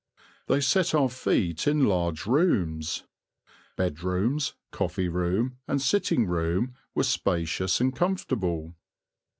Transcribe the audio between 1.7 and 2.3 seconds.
large